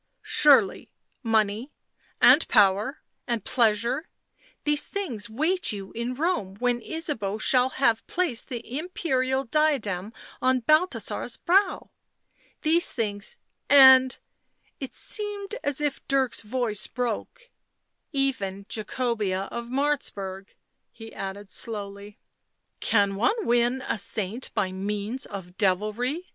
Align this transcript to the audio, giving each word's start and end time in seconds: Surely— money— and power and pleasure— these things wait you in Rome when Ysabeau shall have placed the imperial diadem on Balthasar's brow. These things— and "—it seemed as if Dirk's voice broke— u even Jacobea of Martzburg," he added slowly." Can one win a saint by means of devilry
Surely— 0.23 0.89
money— 1.37 1.71
and 2.21 2.47
power 2.47 3.03
and 3.27 3.45
pleasure— 3.45 4.09
these 4.63 4.87
things 4.87 5.29
wait 5.29 5.71
you 5.71 5.91
in 5.91 6.15
Rome 6.15 6.55
when 6.55 6.81
Ysabeau 6.81 7.37
shall 7.37 7.69
have 7.77 8.07
placed 8.07 8.47
the 8.49 8.79
imperial 8.79 9.43
diadem 9.43 10.11
on 10.41 10.61
Balthasar's 10.61 11.37
brow. 11.37 11.91
These 12.63 12.91
things— 12.91 13.37
and 13.69 14.17
"—it 14.81 14.95
seemed 14.95 15.53
as 15.63 15.79
if 15.79 16.01
Dirk's 16.07 16.41
voice 16.41 16.87
broke— 16.87 17.51
u 18.11 18.19
even 18.21 18.65
Jacobea 18.71 19.49
of 19.51 19.65
Martzburg," 19.67 20.47
he 20.91 21.13
added 21.13 21.51
slowly." 21.51 22.17
Can 22.91 23.13
one 23.17 23.45
win 23.45 23.83
a 23.87 23.99
saint 23.99 24.51
by 24.55 24.71
means 24.71 25.27
of 25.27 25.59
devilry 25.59 26.27